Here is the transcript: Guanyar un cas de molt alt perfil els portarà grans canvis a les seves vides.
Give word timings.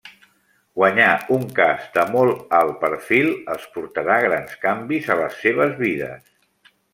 Guanyar 0.77 1.09
un 1.35 1.43
cas 1.59 1.83
de 1.97 2.05
molt 2.15 2.55
alt 2.61 2.79
perfil 2.85 3.29
els 3.57 3.67
portarà 3.77 4.17
grans 4.25 4.57
canvis 4.65 5.13
a 5.13 5.19
les 5.21 5.37
seves 5.45 5.77
vides. 5.85 6.35